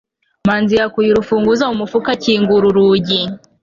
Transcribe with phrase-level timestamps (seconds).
[0.47, 3.21] manzi yakuye urufunguzo mu mufuka akingura urugi